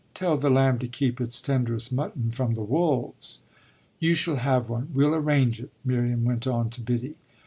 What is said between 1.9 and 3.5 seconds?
mutton from the wolves!"